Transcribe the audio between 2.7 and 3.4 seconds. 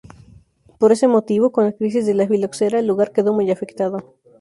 el lugar quedó